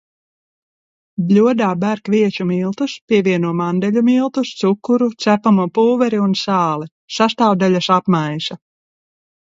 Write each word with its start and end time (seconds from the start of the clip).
Bļodā 1.31 1.67
ber 1.83 2.01
kviešu 2.09 2.47
miltus, 2.53 2.95
pievieno 3.13 3.53
mandeļu 3.61 4.05
miltus, 4.09 4.55
cukuru, 4.65 5.13
cepamo 5.27 5.71
pulveri 5.79 6.25
un 6.27 6.37
sāli, 6.45 6.93
sastāvdaļas 7.23 7.95
apmaisa. 8.01 8.65